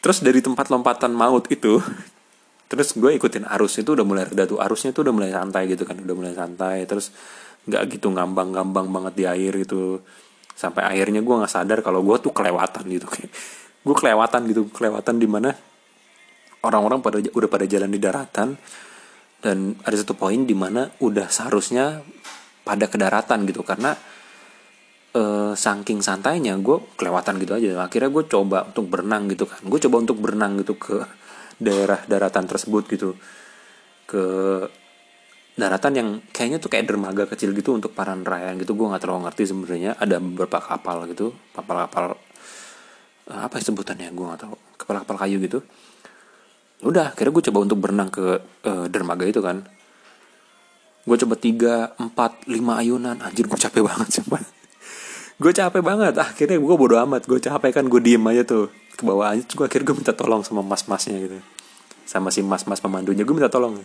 Terus 0.00 0.24
dari 0.24 0.40
tempat 0.40 0.72
lompatan 0.72 1.12
maut 1.12 1.44
itu 1.52 1.84
terus 2.64 2.96
gue 2.96 3.12
ikutin 3.16 3.44
arus 3.44 3.80
itu 3.80 3.92
udah 3.92 4.04
mulai 4.08 4.24
reda 4.28 4.44
tuh 4.44 4.60
arusnya 4.60 4.92
tuh 4.92 5.04
udah 5.04 5.12
mulai 5.16 5.32
santai 5.32 5.68
gitu 5.72 5.88
kan 5.88 6.00
udah 6.04 6.16
mulai 6.16 6.32
santai 6.36 6.84
terus 6.84 7.12
nggak 7.64 7.96
gitu 7.96 8.12
ngambang-ngambang 8.12 8.92
banget 8.92 9.14
di 9.16 9.24
air 9.24 9.52
gitu 9.64 10.04
sampai 10.58 10.82
akhirnya 10.82 11.22
gue 11.22 11.34
nggak 11.38 11.52
sadar 11.54 11.78
kalau 11.86 12.02
gue 12.02 12.18
tuh 12.18 12.34
kelewatan 12.34 12.84
gitu 12.90 13.06
kayak. 13.06 13.30
Gue 13.86 13.94
kelewatan 13.94 14.40
gitu 14.50 14.66
kelewatan 14.74 15.22
di 15.22 15.28
mana 15.30 15.54
orang-orang 16.66 16.98
pada 16.98 17.22
udah 17.22 17.50
pada 17.50 17.64
jalan 17.70 17.86
di 17.86 18.02
daratan 18.02 18.58
dan 19.38 19.78
ada 19.86 19.94
satu 19.94 20.18
poin 20.18 20.42
di 20.42 20.58
mana 20.58 20.90
udah 20.98 21.30
seharusnya 21.30 22.02
pada 22.66 22.90
ke 22.90 22.98
daratan 22.98 23.46
gitu 23.46 23.62
karena 23.62 23.94
uh, 25.14 25.54
saking 25.54 26.02
santainya 26.02 26.58
gue 26.58 26.98
kelewatan 26.98 27.38
gitu 27.38 27.54
aja. 27.54 27.86
Akhirnya 27.86 28.10
gue 28.10 28.24
coba 28.26 28.66
untuk 28.66 28.90
berenang 28.90 29.30
gitu 29.30 29.46
kan. 29.46 29.62
Gue 29.62 29.78
coba 29.78 29.96
untuk 30.02 30.18
berenang 30.18 30.58
gitu 30.58 30.74
ke 30.74 31.06
daerah 31.62 32.02
daratan 32.10 32.50
tersebut 32.50 32.84
gitu. 32.90 33.14
Ke 34.10 34.24
daratan 35.58 35.92
yang 35.98 36.08
kayaknya 36.30 36.62
tuh 36.62 36.70
kayak 36.70 36.86
dermaga 36.86 37.26
kecil 37.26 37.50
gitu 37.50 37.74
untuk 37.74 37.90
para 37.90 38.14
nelayan 38.14 38.54
gitu. 38.62 38.78
Gue 38.78 38.86
nggak 38.86 39.02
terlalu 39.02 39.26
ngerti 39.26 39.42
sebenarnya. 39.50 39.98
Ada 39.98 40.22
beberapa 40.22 40.62
kapal 40.62 41.10
gitu. 41.10 41.34
Kapal-kapal 41.50 42.14
uh, 43.26 43.40
apa 43.42 43.58
ya 43.58 43.66
sebutannya? 43.66 44.14
Gue 44.14 44.24
nggak 44.30 44.40
tahu. 44.46 44.54
Kapal-kapal 44.78 45.16
kayu 45.26 45.42
gitu. 45.42 45.58
Udah 46.86 47.10
akhirnya 47.10 47.34
gue 47.34 47.44
coba 47.50 47.58
untuk 47.66 47.78
berenang 47.82 48.06
ke 48.06 48.38
uh, 48.70 48.86
dermaga 48.86 49.26
itu 49.26 49.42
kan. 49.42 49.66
Gue 51.02 51.18
coba 51.18 51.34
tiga 51.34 51.90
empat 51.98 52.46
lima 52.46 52.78
ayunan. 52.78 53.18
Anjir 53.18 53.50
gue 53.50 53.58
capek 53.58 53.82
banget 53.82 54.22
sumpah. 54.22 54.38
Gue 55.38 55.54
capek 55.54 55.86
banget. 55.86 56.18
Akhirnya 56.18 56.58
gue 56.58 56.74
bodo 56.74 56.98
amat. 56.98 57.22
Gue 57.30 57.38
capek 57.38 57.70
kan 57.70 57.86
gue 57.86 58.02
diem 58.02 58.22
aja 58.26 58.42
tuh. 58.42 58.74
Ke 58.98 59.06
bawah 59.06 59.38
aja. 59.38 59.46
Gue 59.46 59.70
akhirnya 59.70 59.86
gue 59.86 59.96
minta 60.02 60.10
tolong 60.10 60.42
sama 60.42 60.66
mas-masnya 60.66 61.14
gitu. 61.14 61.38
Sama 62.02 62.34
si 62.34 62.42
mas-mas 62.42 62.82
pemandunya. 62.82 63.22
Gue 63.22 63.38
minta 63.38 63.46
tolong 63.46 63.78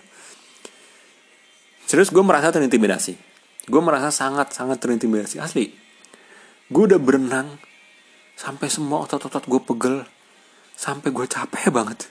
serius 1.87 2.09
gue 2.09 2.23
merasa 2.23 2.49
terintimidasi. 2.49 3.13
Gue 3.67 3.81
merasa 3.83 4.11
sangat-sangat 4.11 4.77
terintimidasi. 4.83 5.39
Asli 5.39 5.83
gue 6.73 6.83
udah 6.89 6.97
berenang 6.97 7.47
sampai 8.33 8.65
semua 8.71 9.05
otot-otot 9.05 9.45
gue 9.45 9.61
pegel 9.61 9.95
sampai 10.73 11.13
gue 11.13 11.25
capek 11.29 11.69
banget. 11.69 12.09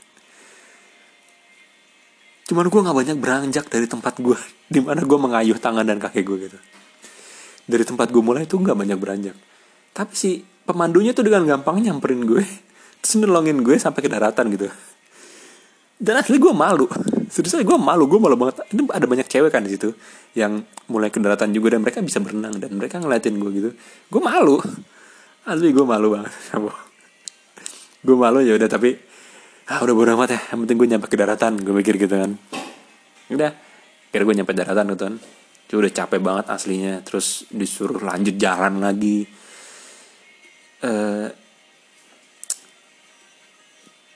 Cuman 2.47 2.71
gue 2.71 2.81
nggak 2.85 2.97
banyak 2.97 3.17
beranjak 3.19 3.67
dari 3.67 3.91
tempat 3.91 4.23
gue 4.23 4.39
di 4.71 4.79
mana 4.79 5.03
gue 5.03 5.19
mengayuh 5.19 5.59
tangan 5.59 5.83
dan 5.83 5.99
kaki 5.99 6.23
gue 6.23 6.37
gitu. 6.47 6.59
Dari 7.67 7.85
tempat 7.87 8.15
gue 8.15 8.23
mulai 8.23 8.47
tuh 8.47 8.63
nggak 8.63 8.79
banyak 8.79 8.99
beranjak. 9.03 9.37
Tapi 9.91 10.15
si 10.15 10.47
pemandunya 10.63 11.11
tuh 11.11 11.27
dengan 11.27 11.43
gampang 11.49 11.83
nyamperin 11.83 12.23
gue 12.23 12.45
terus 13.03 13.19
nolongin 13.19 13.67
gue 13.67 13.77
sampai 13.83 13.99
ke 13.99 14.09
daratan 14.09 14.47
gitu. 14.55 14.71
Dan 15.99 16.23
asli 16.23 16.39
gue 16.39 16.55
malu 16.55 16.87
serius 17.29 17.55
gue 17.61 17.79
malu 17.79 18.09
gue 18.09 18.19
malu 18.19 18.35
banget. 18.39 18.65
Ini 18.73 18.89
ada 18.91 19.07
banyak 19.07 19.27
cewek 19.29 19.51
kan 19.53 19.63
di 19.63 19.71
situ 19.75 19.93
yang 20.35 20.65
mulai 20.89 21.13
ke 21.13 21.21
daratan 21.21 21.53
juga 21.53 21.77
dan 21.77 21.85
mereka 21.85 22.01
bisa 22.01 22.19
berenang 22.19 22.57
dan 22.59 22.73
mereka 22.75 22.99
ngeliatin 22.99 23.39
gue 23.39 23.51
gitu. 23.53 23.71
Gue 24.09 24.23
malu. 24.23 24.59
Asli 25.51 25.75
gue 25.75 25.83
malu 25.83 26.15
banget 26.15 26.33
gue 28.03 28.17
malu 28.19 28.43
ya 28.43 28.59
udah 28.59 28.67
tapi 28.67 28.99
ah 29.71 29.79
udah 29.79 29.95
bodo 29.95 30.11
amat 30.19 30.31
ya. 30.35 30.41
Yang 30.53 30.59
penting 30.67 30.77
gue 30.79 30.89
nyampe 30.91 31.07
ke 31.07 31.17
daratan 31.17 31.53
gue 31.63 31.75
mikir 31.75 31.95
gitu 31.97 32.15
kan. 32.19 32.35
Udah 33.31 33.51
kira 34.11 34.23
gue 34.27 34.35
nyampe 34.37 34.53
daratan 34.53 34.93
gitu 34.93 35.05
kan 35.09 35.17
Cuma 35.71 35.89
udah 35.89 35.95
capek 35.95 36.21
banget 36.21 36.47
aslinya. 36.51 36.95
Terus 37.01 37.47
disuruh 37.49 38.03
lanjut 38.03 38.37
jalan 38.37 38.83
lagi. 38.83 39.25
Uh, 40.83 41.31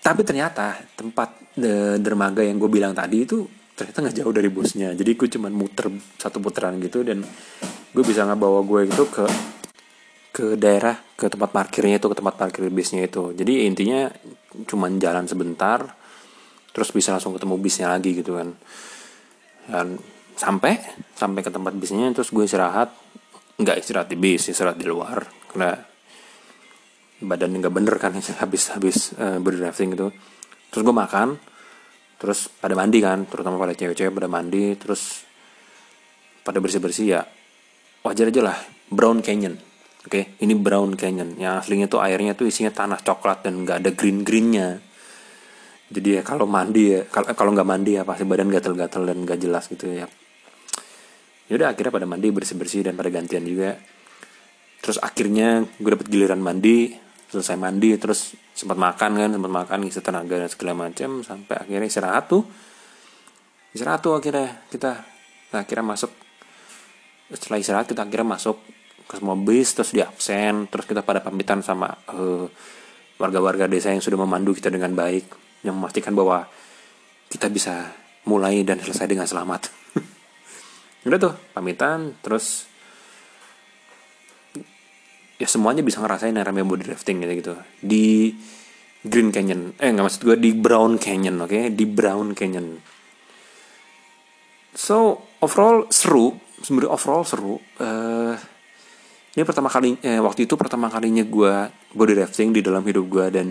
tapi 0.06 0.22
ternyata 0.22 0.78
tempat 0.94 1.58
de 1.58 1.98
dermaga 1.98 2.46
yang 2.46 2.62
gue 2.62 2.70
bilang 2.70 2.94
tadi 2.94 3.26
itu 3.26 3.42
ternyata 3.74 4.06
nggak 4.06 4.16
jauh 4.22 4.30
dari 4.30 4.46
busnya 4.46 4.94
jadi 4.94 5.18
gue 5.18 5.28
cuman 5.34 5.50
muter 5.50 5.90
satu 6.14 6.38
putaran 6.38 6.78
gitu 6.78 7.02
dan 7.02 7.26
gue 7.90 8.04
bisa 8.06 8.22
ngebawa 8.22 8.62
gue 8.62 8.86
itu 8.86 9.04
ke 9.10 9.26
ke 10.36 10.52
daerah 10.60 11.00
ke 11.16 11.32
tempat 11.32 11.48
parkirnya 11.48 11.96
itu 11.96 12.12
ke 12.12 12.16
tempat 12.20 12.36
parkir 12.36 12.68
bisnya 12.68 13.08
itu. 13.08 13.32
Jadi 13.32 13.64
intinya 13.64 14.04
cuman 14.68 15.00
jalan 15.00 15.24
sebentar 15.24 15.80
terus 16.76 16.92
bisa 16.92 17.16
langsung 17.16 17.32
ketemu 17.32 17.56
bisnya 17.56 17.88
lagi 17.88 18.12
gitu 18.12 18.36
kan. 18.36 18.52
Dan 19.64 19.96
sampai 20.36 20.76
sampai 21.16 21.40
ke 21.40 21.48
tempat 21.48 21.72
bisnya 21.72 22.12
terus 22.12 22.28
gue 22.28 22.44
istirahat. 22.44 22.92
Nggak 23.56 23.80
istirahat 23.80 24.12
di 24.12 24.20
bis 24.20 24.52
istirahat 24.52 24.76
di 24.76 24.84
luar. 24.84 25.24
Karena 25.48 25.72
badan 27.22 27.56
nggak 27.56 27.72
bener 27.72 27.96
kan 27.96 28.12
habis 28.42 28.72
habis 28.72 28.96
uh, 29.16 29.38
body 29.40 29.62
drafting 29.62 29.94
gitu. 29.94 30.12
Terus 30.72 30.82
gue 30.82 30.96
makan 30.96 31.38
terus 32.16 32.48
pada 32.48 32.72
mandi 32.72 32.98
kan 33.04 33.28
terutama 33.28 33.60
pada 33.60 33.76
cewek-cewek 33.76 34.08
pada 34.08 34.24
mandi 34.24 34.72
terus 34.80 35.20
pada 36.40 36.64
bersih 36.64 36.80
bersih 36.80 37.06
ya 37.12 37.20
wajar 38.08 38.32
aja 38.32 38.40
lah 38.40 38.56
brown 38.88 39.20
canyon 39.20 39.60
oke? 40.00 40.08
Okay? 40.08 40.40
ini 40.40 40.56
brown 40.56 40.96
canyon 40.96 41.36
yang 41.36 41.60
aslinya 41.60 41.92
tuh 41.92 42.00
airnya 42.00 42.32
tuh 42.32 42.48
isinya 42.48 42.72
tanah 42.72 43.04
coklat 43.04 43.44
dan 43.44 43.60
nggak 43.60 43.84
ada 43.84 43.90
green 43.92 44.24
greennya 44.24 44.80
jadi 45.86 46.18
ya 46.18 46.22
kalau 46.26 46.50
mandi 46.50 46.98
ya 46.98 47.06
kalau 47.06 47.30
kalau 47.38 47.50
nggak 47.54 47.68
mandi 47.68 47.94
ya 47.94 48.02
pasti 48.02 48.26
badan 48.26 48.50
gatel-gatel 48.50 49.02
dan 49.06 49.16
nggak 49.22 49.38
jelas 49.38 49.70
gitu 49.70 49.86
ya. 49.86 50.10
Yaudah 51.46 51.70
akhirnya 51.70 51.94
pada 51.94 52.06
mandi 52.10 52.26
bersih 52.34 52.58
bersih 52.58 52.82
dan 52.82 52.98
pada 52.98 53.06
gantian 53.06 53.46
juga. 53.46 53.78
Terus 54.82 54.98
akhirnya 54.98 55.62
gue 55.62 55.90
dapet 55.94 56.10
giliran 56.10 56.42
mandi 56.42 56.90
selesai 57.26 57.58
mandi 57.58 57.98
terus 57.98 58.38
sempat 58.54 58.78
makan 58.78 59.10
kan 59.18 59.30
sempat 59.34 59.52
makan 59.52 59.78
ngisi 59.84 60.00
tenaga 60.00 60.34
dan 60.38 60.50
segala 60.50 60.72
macam 60.88 61.20
sampai 61.26 61.54
akhirnya 61.58 61.88
istirahat 61.90 62.24
tuh. 62.30 62.42
Istirahat 63.74 64.00
tuh 64.00 64.14
akhirnya 64.16 64.66
kita 64.70 64.92
nah, 65.52 65.60
akhirnya 65.62 65.84
masuk. 65.84 66.12
Setelah 67.32 67.58
istirahat 67.58 67.86
kita 67.90 68.06
akhirnya 68.06 68.38
masuk 68.38 68.56
ke 69.06 69.14
semua 69.18 69.38
bis 69.38 69.70
terus 69.70 69.94
di 69.94 70.02
absen 70.02 70.66
terus 70.66 70.86
kita 70.86 71.02
pada 71.06 71.22
pamitan 71.22 71.62
sama 71.62 71.86
uh, 72.10 72.46
warga-warga 73.16 73.70
desa 73.70 73.94
yang 73.94 74.02
sudah 74.02 74.18
memandu 74.18 74.50
kita 74.50 74.68
dengan 74.68 74.92
baik 74.92 75.30
yang 75.62 75.78
memastikan 75.78 76.12
bahwa 76.12 76.46
kita 77.30 77.50
bisa 77.50 77.90
mulai 78.26 78.66
dan 78.66 78.78
selesai 78.82 79.06
dengan 79.06 79.26
selamat. 79.26 79.70
Udah 81.06 81.18
tuh 81.18 81.34
pamitan 81.54 82.18
terus 82.22 82.66
ya 85.36 85.46
semuanya 85.48 85.84
bisa 85.84 86.00
ngerasain 86.00 86.32
yang 86.32 86.48
namanya 86.48 86.66
body 86.68 86.84
drafting 86.88 87.20
gitu 87.24 87.32
gitu. 87.36 87.54
Di 87.84 88.32
Green 89.06 89.30
Canyon. 89.30 89.76
Eh 89.78 89.92
nggak 89.92 90.04
maksud 90.04 90.22
gue 90.26 90.36
di 90.40 90.50
Brown 90.56 90.98
Canyon 90.98 91.36
oke? 91.38 91.52
Okay? 91.52 91.64
di 91.70 91.84
Brown 91.86 92.32
Canyon. 92.32 92.80
So 94.74 95.22
overall 95.40 95.88
seru. 95.92 96.34
Sebenarnya 96.60 96.90
overall 96.90 97.22
seru. 97.22 97.60
Uh, 97.78 98.34
ini 99.36 99.44
pertama 99.44 99.68
kali 99.68 100.00
eh, 100.00 100.16
waktu 100.16 100.48
itu 100.48 100.56
pertama 100.56 100.88
kalinya 100.88 101.20
gue 101.20 101.68
body 101.92 102.12
drafting 102.16 102.56
di 102.56 102.64
dalam 102.64 102.80
hidup 102.80 103.04
gue 103.04 103.26
dan 103.28 103.46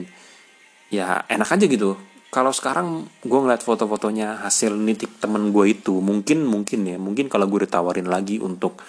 ya 0.89 1.21
enak 1.29 1.49
aja 1.49 1.65
gitu. 1.69 1.93
Kalau 2.33 2.51
sekarang 2.51 3.05
gue 3.23 3.39
ngeliat 3.39 3.61
foto-fotonya 3.61 4.43
hasil 4.43 4.75
nitik 4.75 5.21
temen 5.21 5.53
gue 5.53 5.71
itu 5.71 6.01
mungkin 6.01 6.43
mungkin 6.43 6.89
ya. 6.89 6.97
Mungkin 6.97 7.29
kalau 7.29 7.45
gue 7.45 7.69
ditawarin 7.69 8.09
lagi 8.09 8.41
untuk 8.41 8.81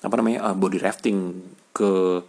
apa 0.00 0.14
namanya 0.16 0.50
uh, 0.50 0.56
body 0.56 0.80
rafting 0.80 1.44
ke 1.70 2.22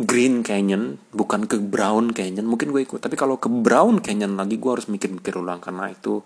Green 0.00 0.40
Canyon 0.40 0.96
bukan 1.12 1.44
ke 1.44 1.60
Brown 1.60 2.08
Canyon. 2.16 2.48
Mungkin 2.48 2.72
gue 2.72 2.82
ikut 2.88 3.04
tapi 3.04 3.20
kalau 3.20 3.36
ke 3.36 3.52
Brown 3.52 4.00
Canyon 4.00 4.32
lagi 4.38 4.56
gue 4.56 4.70
harus 4.72 4.88
mikir-mikir 4.88 5.36
ulang 5.36 5.60
karena 5.60 5.92
itu 5.92 6.24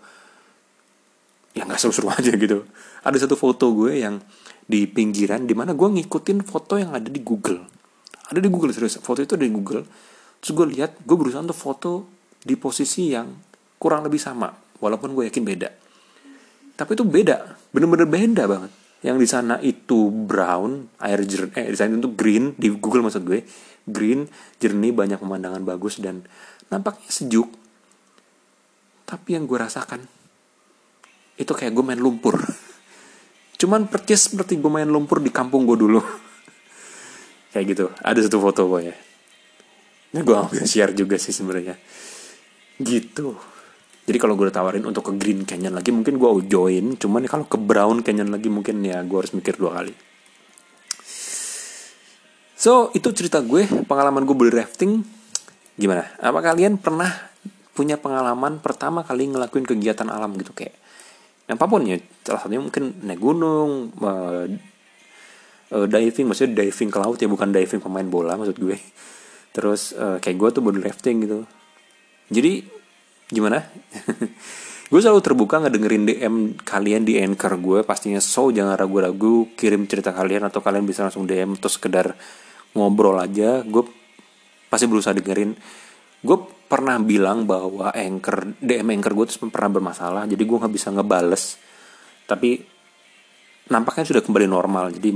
ya 1.59 1.67
nggak 1.67 1.81
seru-seru 1.83 2.13
aja 2.19 2.31
gitu. 2.39 2.63
Ada 3.03 3.27
satu 3.27 3.35
foto 3.35 3.75
gue 3.75 3.99
yang 3.99 4.23
di 4.65 4.87
pinggiran 4.87 5.45
di 5.45 5.59
mana 5.59 5.75
gue 5.75 5.89
ngikutin 5.91 6.47
foto 6.47 6.79
yang 6.79 6.95
ada 6.95 7.11
di 7.11 7.19
Google. 7.19 7.67
Ada 8.31 8.39
di 8.39 8.49
Google 8.49 8.71
serius. 8.71 9.03
Foto 9.03 9.21
itu 9.21 9.35
ada 9.35 9.43
di 9.43 9.53
Google. 9.53 9.83
Terus 10.39 10.53
gue 10.55 10.67
lihat 10.79 11.03
gue 11.03 11.17
berusaha 11.19 11.43
untuk 11.43 11.59
foto 11.59 11.93
di 12.39 12.55
posisi 12.55 13.11
yang 13.11 13.27
kurang 13.81 14.07
lebih 14.07 14.23
sama 14.23 14.55
walaupun 14.79 15.19
gue 15.19 15.27
yakin 15.33 15.43
beda. 15.43 15.69
Tapi 16.79 16.91
itu 16.95 17.03
beda 17.03 17.59
bener-bener 17.75 18.07
beda 18.07 18.47
banget 18.47 18.84
yang 19.05 19.21
di 19.21 19.29
sana 19.29 19.61
itu 19.61 20.09
brown 20.09 20.89
air 20.97 21.21
jernih 21.29 21.53
eh 21.61 21.69
di 21.69 21.77
sana 21.77 22.01
itu 22.01 22.17
green 22.17 22.57
di 22.57 22.73
Google 22.73 23.05
maksud 23.05 23.29
gue 23.29 23.45
green 23.85 24.25
jernih 24.57 24.97
banyak 24.97 25.21
pemandangan 25.21 25.61
bagus 25.61 26.01
dan 26.01 26.25
nampaknya 26.73 27.13
sejuk. 27.13 27.53
Tapi 29.05 29.37
yang 29.37 29.45
gue 29.45 29.61
rasakan 29.61 30.01
itu 31.37 31.53
kayak 31.53 31.77
gue 31.77 31.85
main 31.85 32.01
lumpur. 32.01 32.41
Cuman 33.61 33.93
percis 33.93 34.33
seperti 34.33 34.57
gue 34.57 34.73
main 34.73 34.89
lumpur 34.89 35.21
di 35.21 35.29
kampung 35.29 35.69
gue 35.69 35.77
dulu. 35.77 36.01
Kayak 37.55 37.65
gitu 37.71 37.87
ada 38.03 38.19
satu 38.19 38.43
foto 38.43 38.67
gue 38.67 38.91
ya 38.91 38.97
gue 40.11 40.37
ambil 40.37 40.63
share 40.67 40.95
juga 40.95 41.21
sih 41.21 41.31
sebenarnya. 41.31 41.77
Gitu 42.79 43.54
jadi 44.05 44.19
kalau 44.21 44.37
gue 44.37 44.53
tawarin 44.53 44.85
untuk 44.85 45.09
ke 45.09 45.13
Green 45.17 45.49
Canyon 45.49 45.73
lagi 45.73 45.89
mungkin 45.89 46.21
gue 46.21 46.29
join. 46.45 46.93
Cuman 47.01 47.25
kalau 47.25 47.49
ke 47.49 47.57
Brown 47.57 48.05
Canyon 48.05 48.29
lagi 48.29 48.53
mungkin 48.53 48.85
ya 48.85 49.01
gue 49.01 49.17
harus 49.17 49.33
mikir 49.33 49.57
dua 49.57 49.81
kali. 49.81 49.97
So 52.53 52.93
itu 52.93 53.09
cerita 53.17 53.41
gue 53.41 53.65
pengalaman 53.89 54.29
gue 54.29 54.37
beli 54.37 54.53
rafting. 54.53 55.01
Gimana? 55.81 56.05
Apa 56.21 56.45
kalian 56.45 56.77
pernah 56.77 57.09
punya 57.73 57.97
pengalaman 57.97 58.61
pertama 58.61 59.09
kali 59.09 59.33
ngelakuin 59.33 59.65
kegiatan 59.65 60.07
alam 60.13 60.37
gitu? 60.37 60.53
Kayak 60.53 60.77
apa 61.49 61.65
pun 61.65 61.89
ya 61.89 61.97
salah 62.25 62.41
satunya 62.45 62.61
mungkin 62.61 63.05
naik 63.05 63.21
gunung 63.21 63.89
uh, 64.01 64.49
diving 65.73 66.29
maksudnya 66.29 66.61
diving 66.61 66.89
ke 66.93 66.99
laut 67.01 67.17
ya 67.21 67.29
bukan 67.29 67.53
diving 67.53 67.81
pemain 67.81 68.05
bola 68.05 68.37
maksud 68.37 68.61
gue. 68.61 68.77
Terus 69.57 69.97
uh, 69.97 70.21
kayak 70.21 70.37
gue 70.37 70.49
tuh 70.61 70.61
body 70.61 70.81
lifting 70.85 71.25
gitu. 71.25 71.49
Jadi 72.29 72.84
gimana? 73.33 73.65
Gue 74.93 75.01
selalu 75.03 75.27
terbuka 75.27 75.59
ngedengerin 75.59 76.05
DM 76.07 76.35
kalian 76.61 77.03
di 77.03 77.19
anchor 77.19 77.59
gue. 77.59 77.83
Pastinya 77.83 78.23
so 78.23 78.55
jangan 78.55 78.79
ragu-ragu 78.79 79.51
kirim 79.59 79.91
cerita 79.91 80.15
kalian 80.15 80.47
atau 80.47 80.63
kalian 80.63 80.87
bisa 80.87 81.03
langsung 81.03 81.27
DM 81.27 81.59
atau 81.59 81.67
sekedar 81.67 82.15
ngobrol 82.79 83.19
aja. 83.19 83.67
Gue 83.67 83.89
pasti 84.71 84.87
berusaha 84.87 85.11
dengerin. 85.17 85.57
Gue 86.23 86.39
pernah 86.71 87.01
bilang 87.03 87.43
bahwa 87.43 87.91
anchor 87.91 88.55
DM 88.63 88.95
anchor 88.95 89.19
gue 89.19 89.27
tuh 89.35 89.51
pernah 89.51 89.83
bermasalah. 89.83 90.31
Jadi 90.31 90.43
gue 90.47 90.57
nggak 90.63 90.75
bisa 90.79 90.95
ngebales. 90.95 91.59
Tapi 92.29 92.61
nampaknya 93.75 94.05
sudah 94.15 94.23
kembali 94.23 94.47
normal. 94.47 94.95
Jadi 94.95 95.11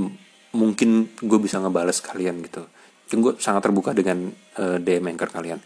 mungkin 0.59 1.13
gue 1.13 1.39
bisa 1.39 1.61
ngebales 1.61 2.01
kalian 2.01 2.41
gitu. 2.41 2.67
Gue 3.15 3.37
sangat 3.37 3.63
terbuka 3.63 3.93
dengan 3.93 4.27
uh, 4.59 4.75
eh, 4.75 4.77
DM 4.81 5.07
anchor 5.13 5.29
kalian. 5.29 5.63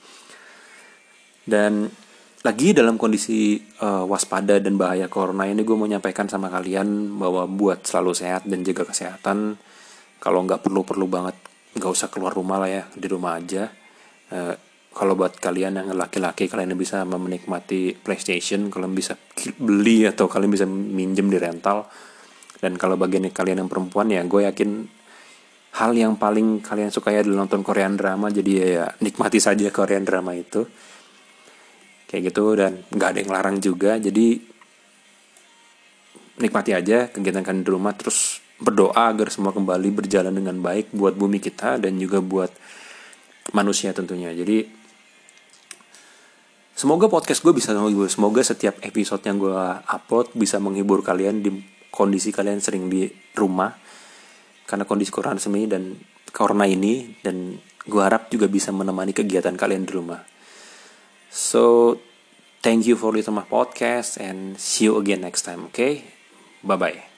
Dan 1.44 2.03
lagi 2.44 2.76
dalam 2.76 3.00
kondisi 3.00 3.56
uh, 3.80 4.04
waspada 4.04 4.60
dan 4.60 4.76
bahaya 4.76 5.08
corona 5.08 5.48
ini 5.48 5.64
gue 5.64 5.76
mau 5.80 5.88
nyampaikan 5.88 6.28
sama 6.28 6.52
kalian 6.52 7.16
bahwa 7.16 7.48
buat 7.48 7.88
selalu 7.88 8.12
sehat 8.12 8.44
dan 8.44 8.68
jaga 8.68 8.84
kesehatan 8.84 9.56
kalau 10.20 10.44
nggak 10.44 10.60
perlu 10.60 10.84
perlu 10.84 11.08
banget 11.08 11.40
nggak 11.80 11.88
usah 11.88 12.12
keluar 12.12 12.36
rumah 12.36 12.60
lah 12.60 12.70
ya 12.70 12.84
di 12.92 13.08
rumah 13.08 13.40
aja. 13.40 13.72
Uh, 14.28 14.56
kalau 14.94 15.18
buat 15.18 15.40
kalian 15.40 15.82
yang 15.82 15.90
laki-laki 15.96 16.46
kalian 16.52 16.76
bisa 16.78 17.02
menikmati 17.08 17.98
PlayStation 17.98 18.70
kalian 18.70 18.94
bisa 18.94 19.18
beli 19.58 20.06
atau 20.06 20.30
kalian 20.30 20.52
bisa 20.52 20.68
minjem 20.68 21.32
di 21.32 21.40
rental. 21.40 21.88
Dan 22.60 22.76
kalau 22.76 23.00
bagian 23.00 23.24
kalian 23.32 23.64
yang 23.64 23.72
perempuan 23.72 24.12
ya 24.12 24.20
gue 24.24 24.44
yakin 24.44 24.70
hal 25.80 25.92
yang 25.96 26.20
paling 26.20 26.60
kalian 26.60 26.92
suka 26.92 27.10
ya 27.10 27.24
adalah 27.24 27.48
nonton 27.48 27.66
Korean 27.66 27.98
drama 27.98 28.30
jadi 28.30 28.52
ya, 28.52 28.68
ya 28.68 28.86
nikmati 29.02 29.42
saja 29.42 29.72
Korean 29.74 30.06
drama 30.06 30.38
itu 30.38 30.62
kayak 32.14 32.30
gitu 32.30 32.54
dan 32.54 32.78
nggak 32.94 33.10
ada 33.10 33.20
yang 33.26 33.32
larang 33.34 33.58
juga 33.58 33.98
jadi 33.98 34.38
nikmati 36.38 36.78
aja 36.78 37.10
kegiatan 37.10 37.42
kalian 37.42 37.66
di 37.66 37.72
rumah 37.74 37.98
terus 37.98 38.38
berdoa 38.62 39.10
agar 39.10 39.34
semua 39.34 39.50
kembali 39.50 39.90
berjalan 39.90 40.30
dengan 40.30 40.62
baik 40.62 40.94
buat 40.94 41.18
bumi 41.18 41.42
kita 41.42 41.82
dan 41.82 41.98
juga 41.98 42.22
buat 42.22 42.54
manusia 43.58 43.98
tentunya 43.98 44.30
jadi 44.30 44.86
Semoga 46.74 47.06
podcast 47.06 47.46
gue 47.46 47.54
bisa 47.54 47.70
menghibur. 47.78 48.10
Semoga 48.10 48.42
setiap 48.42 48.82
episode 48.82 49.22
yang 49.30 49.38
gue 49.38 49.62
upload 49.86 50.34
bisa 50.34 50.58
menghibur 50.58 51.06
kalian 51.06 51.46
di 51.46 51.62
kondisi 51.94 52.34
kalian 52.34 52.58
sering 52.66 52.90
di 52.90 53.06
rumah. 53.38 53.70
Karena 54.66 54.82
kondisi 54.82 55.14
corona 55.14 55.38
semi 55.38 55.70
dan 55.70 55.94
corona 56.34 56.66
ini. 56.66 57.14
Dan 57.22 57.54
gue 57.86 58.02
harap 58.02 58.34
juga 58.34 58.50
bisa 58.50 58.74
menemani 58.74 59.14
kegiatan 59.14 59.54
kalian 59.54 59.86
di 59.86 59.92
rumah. 59.94 60.18
So, 61.34 62.00
thank 62.62 62.86
you 62.86 62.96
for 62.96 63.12
listening 63.12 63.42
my 63.42 63.50
podcast 63.50 64.18
and 64.22 64.60
see 64.60 64.86
you 64.86 64.98
again 64.98 65.22
next 65.22 65.42
time, 65.44 65.66
okay? 65.66 66.06
Bye-bye. 66.64 67.13